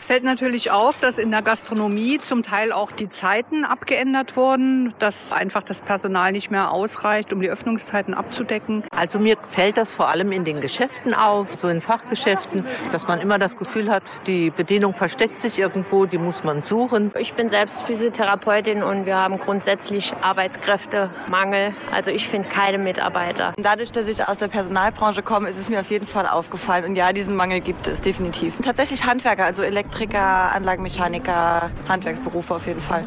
[0.00, 4.94] Es fällt natürlich auf, dass in der Gastronomie zum Teil auch die Zeiten abgeändert wurden,
[4.98, 8.82] dass einfach das Personal nicht mehr ausreicht, um die Öffnungszeiten abzudecken.
[8.96, 13.20] Also mir fällt das vor allem in den Geschäften auf, so in Fachgeschäften, dass man
[13.20, 17.12] immer das Gefühl hat, die Bedienung versteckt sich irgendwo, die muss man suchen.
[17.18, 21.74] Ich bin selbst Physiotherapeutin und wir haben grundsätzlich Arbeitskräftemangel.
[21.92, 23.52] Also ich finde keine Mitarbeiter.
[23.58, 26.86] Dadurch, dass ich aus der Personalbranche komme, ist es mir auf jeden Fall aufgefallen.
[26.86, 28.54] Und ja, diesen Mangel gibt es definitiv.
[28.64, 33.04] Tatsächlich Handwerker, also Elektriker, Anlagenmechaniker, Handwerksberufe auf jeden Fall.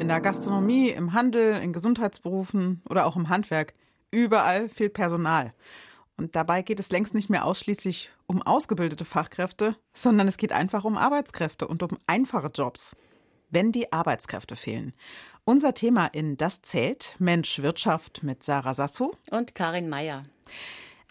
[0.00, 3.74] In der Gastronomie, im Handel, in Gesundheitsberufen oder auch im Handwerk.
[4.10, 5.52] Überall fehlt Personal.
[6.16, 10.84] Und dabei geht es längst nicht mehr ausschließlich um ausgebildete Fachkräfte, sondern es geht einfach
[10.84, 12.96] um Arbeitskräfte und um einfache Jobs.
[13.50, 14.92] Wenn die Arbeitskräfte fehlen.
[15.44, 20.24] Unser Thema in Das zählt Mensch Wirtschaft mit Sarah Sasso und Karin Meyer.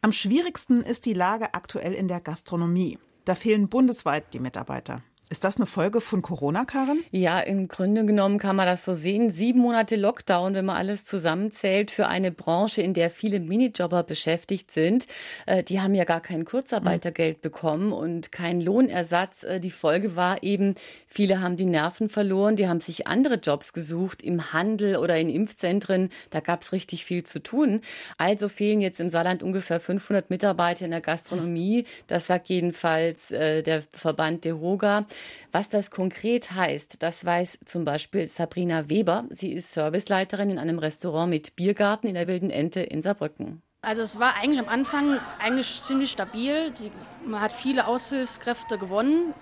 [0.02, 3.00] Am schwierigsten ist die Lage aktuell in der Gastronomie.
[3.26, 5.02] Da fehlen bundesweit die Mitarbeiter.
[5.30, 7.04] Ist das eine Folge von Corona, Karen?
[7.12, 9.30] Ja, im Grunde genommen kann man das so sehen.
[9.30, 14.72] Sieben Monate Lockdown, wenn man alles zusammenzählt, für eine Branche, in der viele Minijobber beschäftigt
[14.72, 15.06] sind.
[15.46, 19.44] Äh, die haben ja gar kein Kurzarbeitergeld bekommen und keinen Lohnersatz.
[19.44, 20.76] Äh, die Folge war eben,
[21.08, 25.30] viele haben die Nerven verloren, die haben sich andere Jobs gesucht, im Handel oder in
[25.30, 26.10] Impfzentren.
[26.30, 27.82] Da gab es richtig viel zu tun.
[28.18, 31.86] Also fehlen jetzt im Saarland ungefähr 500 Mitarbeiter in der Gastronomie.
[32.08, 35.06] Das sagt jedenfalls äh, der Verband DeHoga.
[35.52, 39.26] Was das konkret heißt, das weiß zum Beispiel Sabrina Weber.
[39.30, 43.62] Sie ist Serviceleiterin in einem Restaurant mit Biergarten in der Wilden Ente in Saarbrücken.
[43.82, 46.72] Also es war eigentlich am Anfang eigentlich ziemlich stabil.
[46.72, 46.92] Die,
[47.26, 49.34] man hat viele Aushilfskräfte gewonnen,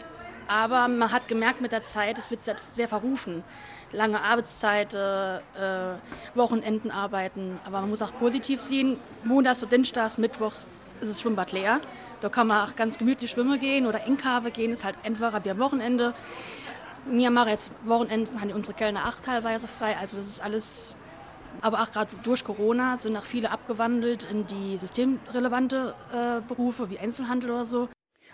[0.48, 3.44] aber man hat gemerkt mit der Zeit, es wird sehr, sehr verrufen.
[3.92, 5.40] Lange Arbeitszeit, äh,
[6.36, 7.60] Wochenenden arbeiten.
[7.66, 10.68] Aber man muss auch positiv sehen, montags und dienstags, mittwochs
[11.02, 11.82] ist das Schwimmbad leer.
[12.22, 15.44] Da kann man auch ganz gemütlich schwimmen gehen oder in Kave gehen, ist halt einfacher
[15.44, 16.14] wie am Wochenende.
[17.08, 20.96] Wir machen jetzt Wochenenden, haben unsere Kellner acht teilweise frei, also das ist alles.
[21.62, 27.00] Aber auch gerade durch Corona sind auch viele abgewandelt in die systemrelevante äh, Berufe wie
[27.00, 27.88] Einzelhandel oder so.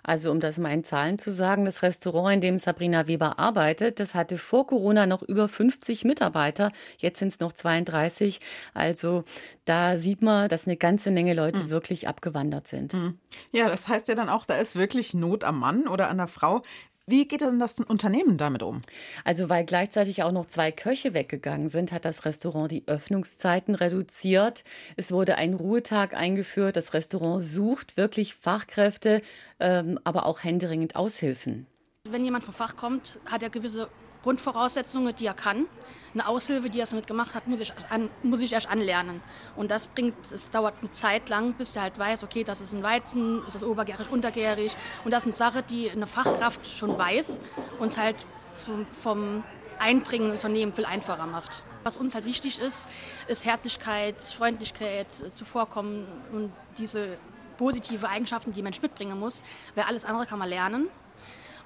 [0.04, 4.00] Also um das mal in Zahlen zu sagen, das Restaurant, in dem Sabrina Weber arbeitet,
[4.00, 8.40] das hatte vor Corona noch über 50 Mitarbeiter, jetzt sind es noch 32.
[8.74, 9.24] Also
[9.66, 11.70] da sieht man, dass eine ganze Menge Leute mhm.
[11.70, 12.94] wirklich abgewandert sind.
[12.94, 13.18] Mhm.
[13.52, 16.28] Ja, das heißt ja dann auch, da ist wirklich Not am Mann oder an der
[16.28, 16.64] Frau.
[17.12, 18.80] Wie geht denn das Unternehmen damit um?
[19.26, 24.64] Also, weil gleichzeitig auch noch zwei Köche weggegangen sind, hat das Restaurant die Öffnungszeiten reduziert.
[24.96, 26.78] Es wurde ein Ruhetag eingeführt.
[26.78, 29.22] Das Restaurant sucht wirklich Fachkräfte,
[29.60, 31.68] ähm, aber auch händeringend Aushilfen.
[32.10, 33.90] Wenn jemand vom Fach kommt, hat er gewisse
[34.24, 35.66] Grundvoraussetzungen, die er kann.
[36.14, 39.22] Eine Aushilfe, die er so nicht gemacht hat, muss ich, an, muss ich erst anlernen.
[39.56, 42.74] Und das bringt, es dauert eine Zeit lang, bis er halt weiß, okay, das ist
[42.74, 44.76] ein Weizen, ist das obergärig, untergärig.
[45.06, 47.40] Und das sind Sachen, die eine Fachkraft schon weiß
[47.80, 48.18] und es halt
[48.56, 49.44] zum, vom
[49.80, 51.64] Einbringen ins Unternehmen viel einfacher macht.
[51.84, 52.88] Was uns halt wichtig ist,
[53.28, 57.18] ist Herzlichkeit, Freundlichkeit, äh, Zuvorkommen und diese
[57.58, 59.42] positive Eigenschaften, die ein Mensch mitbringen muss.
[59.76, 60.90] Weil alles andere kann man lernen.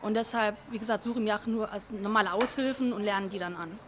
[0.05, 3.55] Und deshalb, wie gesagt, suchen wir auch nur als normale Aushilfen und lernen die dann
[3.55, 3.79] an.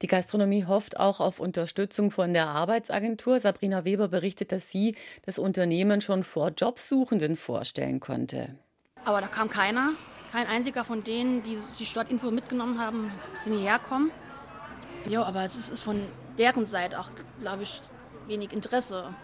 [0.00, 3.38] Die Gastronomie hofft auch auf Unterstützung von der Arbeitsagentur.
[3.38, 4.96] Sabrina Weber berichtet, dass sie
[5.26, 8.54] das Unternehmen schon vor Jobsuchenden vorstellen konnte.
[9.04, 9.92] Aber da kam keiner.
[10.32, 14.10] Kein einziger von denen, die die Info mitgenommen haben, sind hierher kommen.
[15.06, 16.00] Ja, aber es ist von
[16.38, 17.82] deren Seite auch, glaube ich,
[18.26, 19.14] wenig Interesse.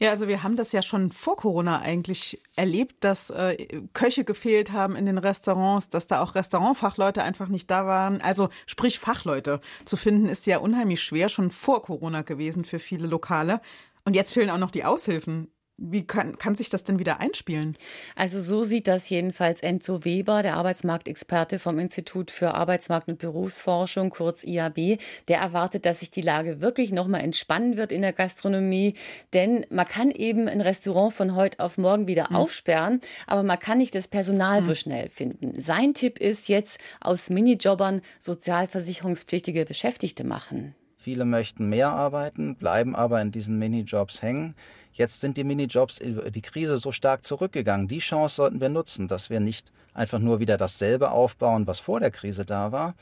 [0.00, 4.72] Ja, also wir haben das ja schon vor Corona eigentlich erlebt, dass äh, Köche gefehlt
[4.72, 8.20] haben in den Restaurants, dass da auch Restaurantfachleute einfach nicht da waren.
[8.20, 13.06] Also sprich Fachleute zu finden ist ja unheimlich schwer, schon vor Corona gewesen für viele
[13.06, 13.60] Lokale.
[14.04, 15.48] Und jetzt fehlen auch noch die Aushilfen.
[15.76, 17.76] Wie kann, kann sich das denn wieder einspielen?
[18.14, 24.10] Also so sieht das jedenfalls Enzo Weber, der Arbeitsmarktexperte vom Institut für Arbeitsmarkt- und Berufsforschung,
[24.10, 24.98] kurz IAB.
[25.26, 28.94] Der erwartet, dass sich die Lage wirklich nochmal entspannen wird in der Gastronomie.
[29.32, 32.36] Denn man kann eben ein Restaurant von heute auf morgen wieder hm.
[32.36, 34.66] aufsperren, aber man kann nicht das Personal hm.
[34.66, 35.60] so schnell finden.
[35.60, 40.76] Sein Tipp ist jetzt, aus Minijobbern sozialversicherungspflichtige Beschäftigte machen.
[41.04, 44.54] Viele möchten mehr arbeiten, bleiben aber in diesen Minijobs hängen.
[44.94, 47.88] Jetzt sind die Minijobs, die Krise so stark zurückgegangen.
[47.88, 52.00] Die Chance sollten wir nutzen, dass wir nicht einfach nur wieder dasselbe aufbauen, was vor
[52.00, 52.94] der Krise da war.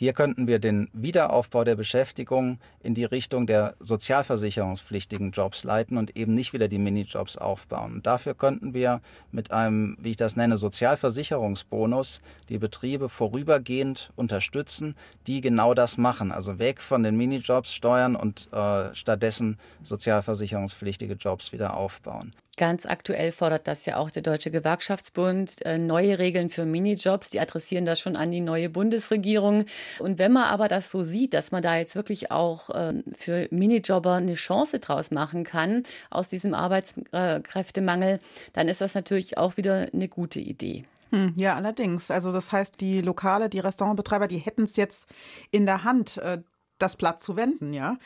[0.00, 6.16] Hier könnten wir den Wiederaufbau der Beschäftigung in die Richtung der sozialversicherungspflichtigen Jobs leiten und
[6.16, 7.96] eben nicht wieder die Minijobs aufbauen.
[7.96, 14.96] Und dafür könnten wir mit einem, wie ich das nenne, Sozialversicherungsbonus die Betriebe vorübergehend unterstützen,
[15.26, 16.32] die genau das machen.
[16.32, 22.32] Also weg von den Minijobs steuern und äh, stattdessen sozialversicherungspflichtige Jobs wieder aufbauen.
[22.60, 25.64] Ganz aktuell fordert das ja auch der Deutsche Gewerkschaftsbund.
[25.64, 29.64] Äh, neue Regeln für Minijobs, die adressieren das schon an die neue Bundesregierung.
[29.98, 33.48] Und wenn man aber das so sieht, dass man da jetzt wirklich auch äh, für
[33.50, 38.20] Minijobber eine Chance draus machen kann aus diesem Arbeitskräftemangel,
[38.52, 40.84] dann ist das natürlich auch wieder eine gute Idee.
[41.12, 42.10] Hm, ja, allerdings.
[42.10, 45.08] Also das heißt, die Lokale, die Restaurantbetreiber, die hätten es jetzt
[45.50, 46.42] in der Hand, äh,
[46.78, 47.96] das Blatt zu wenden, ja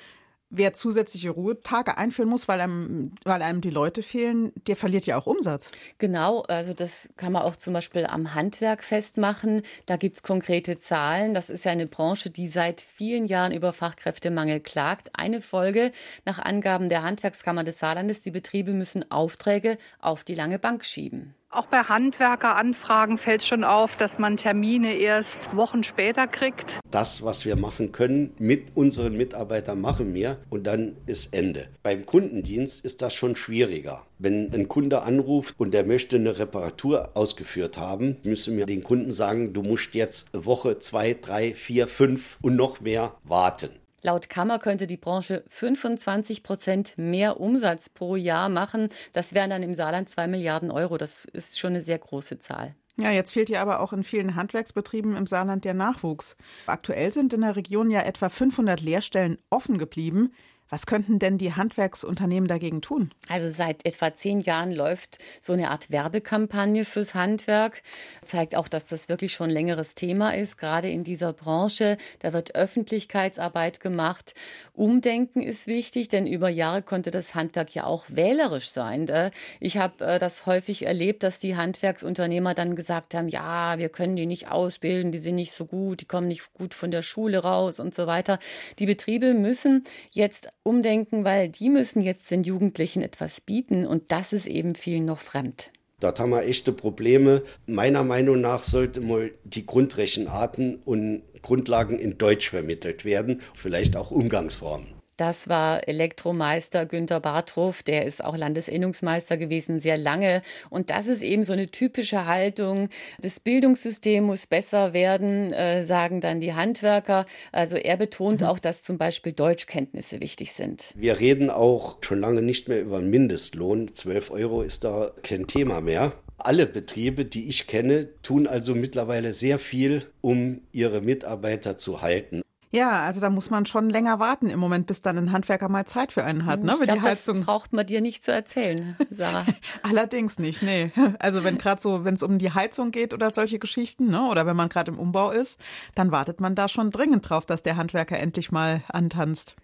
[0.57, 5.19] wer zusätzliche Ruhetage einführen muss, weil einem, weil einem die Leute fehlen, der verliert ja
[5.19, 5.71] auch Umsatz.
[5.99, 9.63] Genau, also das kann man auch zum Beispiel am Handwerk festmachen.
[9.87, 11.35] Da gibt es konkrete Zahlen.
[11.35, 15.11] Das ist ja eine Branche, die seit vielen Jahren über Fachkräftemangel klagt.
[15.15, 15.93] Eine Folge
[16.25, 21.35] nach Angaben der Handwerkskammer des Saarlandes, die Betriebe müssen Aufträge auf die lange Bank schieben.
[21.55, 26.81] Auch bei Handwerkeranfragen fällt schon auf, dass man Termine erst Wochen später kriegt.
[26.91, 31.69] Das, was wir machen können, mit unseren Mitarbeitern machen wir und dann ist Ende.
[31.85, 34.05] Beim Kundendienst ist das schon schwieriger.
[34.19, 39.13] Wenn ein Kunde anruft und der möchte eine Reparatur ausgeführt haben, müssen wir den Kunden
[39.13, 43.71] sagen, du musst jetzt Woche, zwei, drei, vier, fünf und noch mehr warten.
[44.05, 48.91] Laut Kammer könnte die Branche 25 Prozent mehr Umsatz pro Jahr machen.
[49.15, 50.99] Das wären dann im Saarland zwei Milliarden Euro.
[50.99, 52.75] Das ist schon eine sehr große Zahl.
[52.97, 56.37] Ja, jetzt fehlt ja aber auch in vielen Handwerksbetrieben im Saarland der Nachwuchs.
[56.67, 60.35] Aktuell sind in der Region ja etwa 500 Lehrstellen offen geblieben.
[60.75, 63.13] Was könnten denn die Handwerksunternehmen dagegen tun?
[63.29, 67.81] Also seit etwa zehn Jahren läuft so eine Art Werbekampagne fürs Handwerk.
[68.25, 71.97] Zeigt auch, dass das wirklich schon ein längeres Thema ist, gerade in dieser Branche.
[72.19, 74.35] Da wird Öffentlichkeitsarbeit gemacht.
[74.73, 79.31] Umdenken ist wichtig, denn über Jahre konnte das Handwerk ja auch wählerisch sein.
[79.61, 84.17] Ich habe äh, das häufig erlebt, dass die Handwerksunternehmer dann gesagt haben, ja, wir können
[84.17, 87.45] die nicht ausbilden, die sind nicht so gut, die kommen nicht gut von der Schule
[87.45, 88.41] raus und so weiter.
[88.81, 94.33] Die Betriebe müssen jetzt umdenken, weil die müssen jetzt den Jugendlichen etwas bieten und das
[94.33, 95.71] ist eben vielen noch fremd.
[96.01, 97.43] Dort haben wir echte Probleme.
[97.67, 104.11] Meiner Meinung nach sollte mal die Grundrechenarten und Grundlagen in Deutsch vermittelt werden, vielleicht auch
[104.11, 104.94] Umgangsformen.
[105.17, 110.43] Das war Elektromeister Günter Bartroff, der ist auch Landesinnungsmeister gewesen, sehr lange.
[110.71, 112.89] Und das ist eben so eine typische Haltung.
[113.21, 117.27] Das Bildungssystem muss besser werden, äh, sagen dann die Handwerker.
[117.53, 118.47] Also er betont mhm.
[118.47, 120.93] auch, dass zum Beispiel Deutschkenntnisse wichtig sind.
[120.97, 123.95] Wir reden auch schon lange nicht mehr über einen Mindestlohn.
[123.95, 126.13] 12 Euro ist da kein Thema mehr.
[126.39, 132.43] Alle Betriebe, die ich kenne, tun also mittlerweile sehr viel, um ihre Mitarbeiter zu halten.
[132.75, 135.85] Ja, also da muss man schon länger warten im Moment, bis dann ein Handwerker mal
[135.87, 136.65] Zeit für einen hat.
[136.65, 136.73] Ne?
[136.73, 139.47] Ich glaub, das braucht man dir nicht zu erzählen, Sarah.
[139.85, 140.91] Allerdings nicht, nee.
[141.21, 144.29] Also wenn gerade so, wenn es um die Heizung geht oder solche Geschichten, ne?
[144.29, 145.61] oder wenn man gerade im Umbau ist,
[145.95, 149.55] dann wartet man da schon dringend drauf, dass der Handwerker endlich mal antanzt.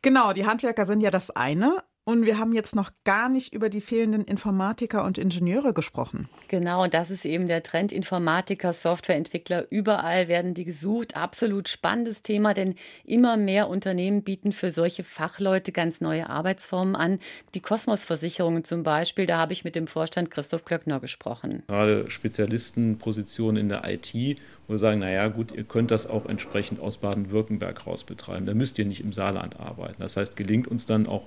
[0.00, 3.70] Genau, die Handwerker sind ja das eine, und wir haben jetzt noch gar nicht über
[3.70, 6.28] die fehlenden Informatiker und Ingenieure gesprochen.
[6.48, 7.92] Genau, und das ist eben der Trend.
[7.92, 11.16] Informatiker, Softwareentwickler, überall werden die gesucht.
[11.16, 12.74] Absolut spannendes Thema, denn
[13.04, 17.20] immer mehr Unternehmen bieten für solche Fachleute ganz neue Arbeitsformen an.
[17.54, 21.62] Die Kosmos-Versicherungen zum Beispiel, da habe ich mit dem Vorstand Christoph Klöckner gesprochen.
[21.68, 24.12] Gerade Spezialistenpositionen in der IT,
[24.66, 28.44] wo wir sagen, naja gut, ihr könnt das auch entsprechend aus Baden-Württemberg raus betreiben.
[28.44, 30.02] Da müsst ihr nicht im Saarland arbeiten.
[30.02, 31.24] Das heißt, gelingt uns dann auch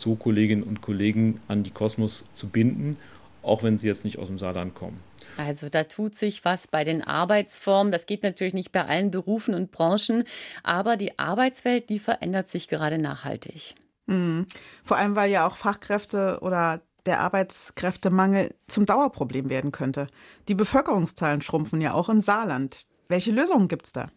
[0.00, 2.96] so Kolleginnen und Kollegen an die Kosmos zu binden,
[3.42, 5.00] auch wenn sie jetzt nicht aus dem Saarland kommen.
[5.36, 7.92] Also da tut sich was bei den Arbeitsformen.
[7.92, 10.24] Das geht natürlich nicht bei allen Berufen und Branchen,
[10.62, 13.74] aber die Arbeitswelt, die verändert sich gerade nachhaltig.
[14.06, 14.46] Mhm.
[14.84, 20.08] Vor allem, weil ja auch Fachkräfte oder der Arbeitskräftemangel zum Dauerproblem werden könnte.
[20.48, 22.86] Die Bevölkerungszahlen schrumpfen ja auch im Saarland.
[23.08, 24.08] Welche Lösungen gibt es da?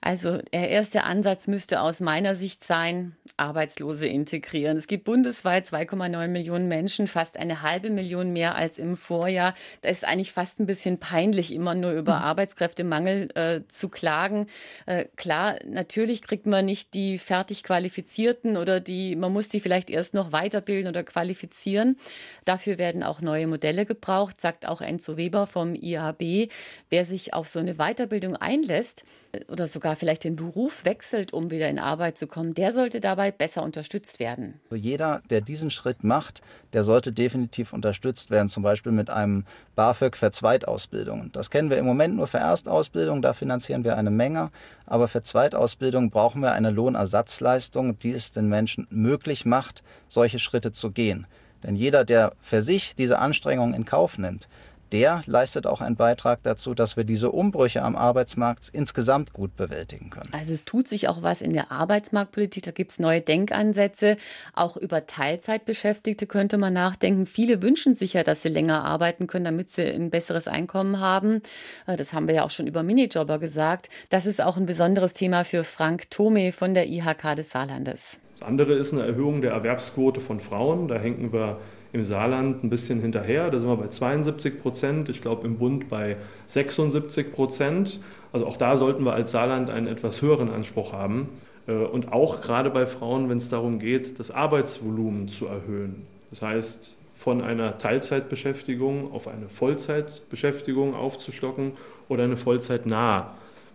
[0.00, 4.76] Also der erste Ansatz müsste aus meiner Sicht sein, Arbeitslose integrieren.
[4.76, 9.54] Es gibt bundesweit 2,9 Millionen Menschen, fast eine halbe Million mehr als im Vorjahr.
[9.82, 12.22] Da ist eigentlich fast ein bisschen peinlich, immer nur über mhm.
[12.22, 14.46] Arbeitskräftemangel äh, zu klagen.
[14.86, 19.90] Äh, klar, natürlich kriegt man nicht die fertig qualifizierten oder die, man muss die vielleicht
[19.90, 21.98] erst noch weiterbilden oder qualifizieren.
[22.44, 26.48] Dafür werden auch neue Modelle gebraucht, sagt auch Enzo Weber vom IAB.
[26.90, 29.04] Wer sich auf so eine Weiterbildung einlässt,
[29.48, 33.30] oder sogar vielleicht den Beruf wechselt, um wieder in Arbeit zu kommen, der sollte dabei
[33.30, 34.60] besser unterstützt werden.
[34.64, 39.44] Also jeder, der diesen Schritt macht, der sollte definitiv unterstützt werden, zum Beispiel mit einem
[39.74, 41.32] BAföG für Zweitausbildungen.
[41.32, 44.50] Das kennen wir im Moment nur für Erstausbildung, da finanzieren wir eine Menge,
[44.86, 50.72] aber für Zweitausbildung brauchen wir eine Lohnersatzleistung, die es den Menschen möglich macht, solche Schritte
[50.72, 51.26] zu gehen.
[51.62, 54.48] Denn jeder, der für sich diese Anstrengungen in Kauf nimmt,
[54.92, 60.10] der leistet auch einen Beitrag dazu, dass wir diese Umbrüche am Arbeitsmarkt insgesamt gut bewältigen
[60.10, 60.28] können.
[60.32, 64.16] Also es tut sich auch was in der Arbeitsmarktpolitik, da gibt es neue Denkansätze.
[64.54, 67.26] Auch über Teilzeitbeschäftigte könnte man nachdenken.
[67.26, 71.42] Viele wünschen sich ja, dass sie länger arbeiten können, damit sie ein besseres Einkommen haben.
[71.86, 73.88] Äh, das haben wir ja auch schon über Minijobber gesagt.
[74.08, 78.18] Das ist auch ein besonderes Thema für Frank Thome von der IHK des Saarlandes.
[78.38, 80.88] Das andere ist eine Erhöhung der Erwerbsquote von Frauen.
[80.88, 81.58] Da hängen wir
[81.92, 83.50] im Saarland ein bisschen hinterher.
[83.50, 86.16] Da sind wir bei 72 Prozent, ich glaube im Bund bei
[86.46, 88.00] 76 Prozent.
[88.32, 91.28] Also auch da sollten wir als Saarland einen etwas höheren Anspruch haben.
[91.66, 96.06] Äh, und auch gerade bei Frauen, wenn es darum geht, das Arbeitsvolumen zu erhöhen.
[96.30, 101.72] Das heißt, von einer Teilzeitbeschäftigung auf eine Vollzeitbeschäftigung aufzustocken
[102.08, 103.28] oder eine vollzeitnahe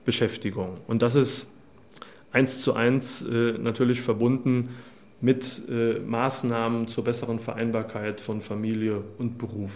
[0.06, 0.75] Beschäftigung.
[0.88, 1.48] Und das ist
[2.32, 4.70] eins zu eins äh, natürlich verbunden
[5.22, 9.72] mit äh, Maßnahmen zur besseren Vereinbarkeit von Familie und Beruf.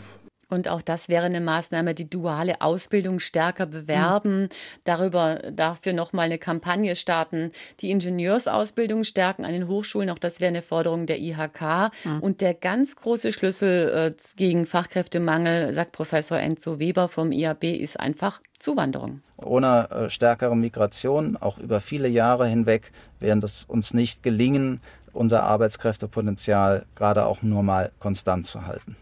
[0.50, 4.50] Und auch das wäre eine Maßnahme, die duale Ausbildung stärker bewerben, mhm.
[4.84, 10.50] darüber dafür nochmal eine Kampagne starten, die Ingenieursausbildung stärken an den Hochschulen, auch das wäre
[10.50, 11.92] eine Forderung der IHK.
[12.04, 12.20] Mhm.
[12.22, 18.00] Und der ganz große Schlüssel äh, gegen Fachkräftemangel, sagt Professor Enzo Weber vom IAB, ist
[18.00, 19.22] einfach Zuwanderung.
[19.38, 24.80] Ohne äh, stärkere Migration, auch über viele Jahre hinweg, werden es uns nicht gelingen,
[25.16, 28.96] unser Arbeitskräftepotenzial gerade auch nur mal konstant zu halten.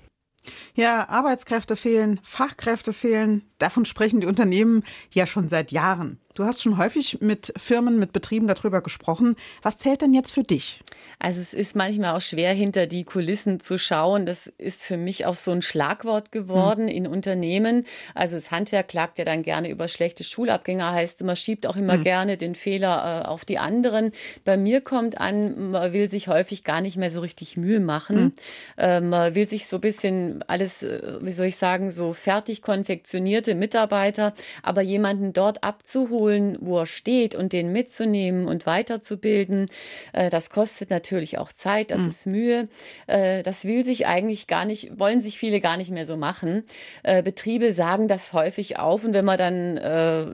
[0.75, 3.43] Ja, Arbeitskräfte fehlen, Fachkräfte fehlen.
[3.63, 6.19] Davon sprechen die Unternehmen ja schon seit Jahren.
[6.35, 9.35] Du hast schon häufig mit Firmen, mit Betrieben darüber gesprochen.
[9.61, 10.81] Was zählt denn jetzt für dich?
[11.19, 14.25] Also es ist manchmal auch schwer, hinter die Kulissen zu schauen.
[14.25, 16.95] Das ist für mich auch so ein Schlagwort geworden hm.
[16.95, 17.85] in Unternehmen.
[18.15, 21.93] Also das Handwerk klagt ja dann gerne über schlechte Schulabgänger, heißt, man schiebt auch immer
[21.93, 22.03] hm.
[22.03, 24.11] gerne den Fehler äh, auf die anderen.
[24.43, 28.17] Bei mir kommt an, man will sich häufig gar nicht mehr so richtig Mühe machen.
[28.17, 28.33] Hm.
[28.77, 32.63] Äh, man will sich so ein bisschen alles, äh, wie soll ich sagen, so fertig
[32.63, 39.67] konfektionierte Mitarbeiter, aber jemanden dort abzuholen, abzuholen, wo er steht und den mitzunehmen und weiterzubilden.
[40.11, 42.07] Äh, das kostet natürlich auch Zeit, das mhm.
[42.07, 42.67] ist Mühe.
[43.07, 46.63] Äh, das will sich eigentlich gar nicht, wollen sich viele gar nicht mehr so machen.
[47.03, 49.73] Äh, Betriebe sagen das häufig auf und wenn man dann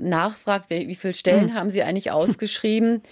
[0.02, 1.54] nachfragt, wie, wie viele Stellen mhm.
[1.54, 3.02] haben sie eigentlich ausgeschrieben,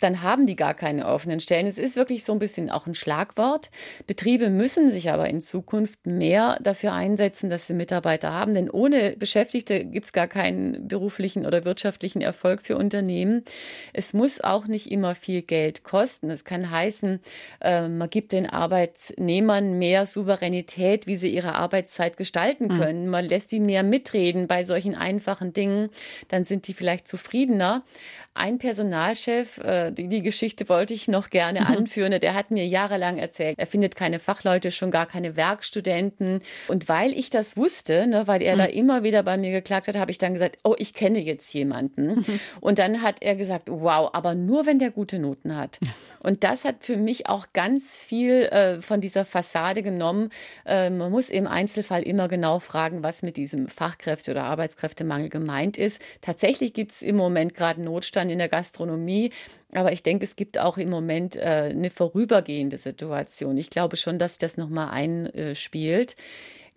[0.00, 1.66] dann haben die gar keine offenen Stellen.
[1.66, 3.70] Es ist wirklich so ein bisschen auch ein Schlagwort.
[4.06, 9.16] Betriebe müssen sich aber in Zukunft mehr dafür einsetzen, dass sie Mitarbeiter haben, denn ohne
[9.16, 13.44] Beschäftigte gibt es gar keinen beruflichen oder wirtschaftlichen Erfolg für Unternehmen.
[13.92, 16.30] Es muss auch nicht immer viel Geld kosten.
[16.30, 17.20] Es kann heißen,
[17.60, 22.78] äh, man gibt den Arbeitnehmern mehr Souveränität, wie sie ihre Arbeitszeit gestalten hm.
[22.78, 23.08] können.
[23.08, 25.90] Man lässt sie mehr mitreden bei solchen einfachen Dingen.
[26.28, 27.84] Dann sind die vielleicht zufriedener.
[28.32, 29.58] Ein Personalchef,
[29.90, 33.66] äh, die, die Geschichte wollte ich noch gerne anführen, der hat mir jahrelang erzählt, er
[33.66, 36.40] findet keine Fachleute, schon gar keine Werkstudenten.
[36.68, 38.58] Und weil ich das wusste, ne, weil er mhm.
[38.58, 41.52] da immer wieder bei mir geklagt hat, habe ich dann gesagt, oh, ich kenne jetzt
[41.52, 42.16] jemanden.
[42.16, 42.40] Mhm.
[42.60, 45.78] Und dann hat er gesagt, wow, aber nur wenn der gute Noten hat.
[46.22, 50.30] Und das hat für mich auch ganz viel äh, von dieser Fassade genommen.
[50.66, 55.78] Äh, man muss im Einzelfall immer genau fragen, was mit diesem Fachkräfte- oder Arbeitskräftemangel gemeint
[55.78, 56.00] ist.
[56.20, 59.30] Tatsächlich gibt es im Moment gerade Notstand in der Gastronomie.
[59.72, 63.56] Aber ich denke, es gibt auch im Moment äh, eine vorübergehende Situation.
[63.56, 66.16] Ich glaube schon, dass sich das nochmal einspielt.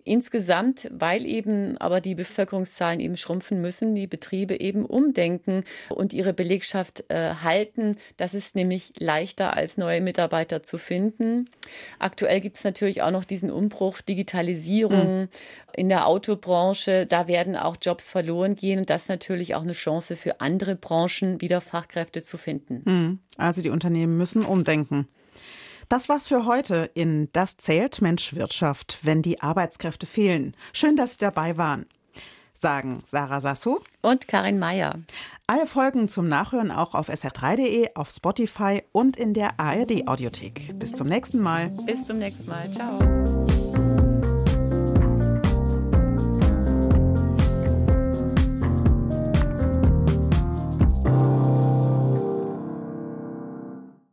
[0.06, 6.34] Insgesamt, weil eben aber die Bevölkerungszahlen eben schrumpfen müssen, die Betriebe eben umdenken und ihre
[6.34, 7.96] Belegschaft äh, halten.
[8.18, 11.48] Das ist nämlich leichter als neue Mitarbeiter zu finden.
[11.98, 15.28] Aktuell gibt es natürlich auch noch diesen Umbruch Digitalisierung mhm.
[15.74, 17.06] in der Autobranche.
[17.06, 21.40] Da werden auch Jobs verloren gehen und das natürlich auch eine Chance für andere Branchen,
[21.40, 22.82] wieder Fachkräfte zu finden.
[22.84, 23.18] Mhm.
[23.38, 25.08] Also die Unternehmen müssen umdenken.
[25.88, 30.56] Das war's für heute in Das zählt Mensch Wirtschaft, wenn die Arbeitskräfte fehlen.
[30.72, 31.86] Schön, dass Sie dabei waren.
[32.54, 35.00] Sagen Sarah Sassou und Karin Meyer.
[35.46, 40.78] Alle Folgen zum Nachhören auch auf sr3.de, auf Spotify und in der ARD Audiothek.
[40.78, 41.70] Bis zum nächsten Mal.
[41.84, 42.70] Bis zum nächsten Mal.
[42.72, 43.23] Ciao.